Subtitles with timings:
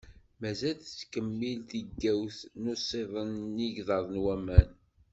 [0.41, 4.69] Mazal tettkemmil tigawt n usiḍen n yigḍaḍ n waman.